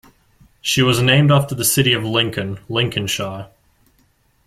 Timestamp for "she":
0.61-0.81